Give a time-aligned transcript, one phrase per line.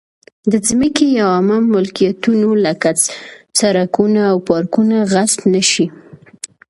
[0.51, 2.89] د ځمکې یا عامه ملکیتونو لکه
[3.59, 5.85] سړکونه او پارکونه غصب نه شي.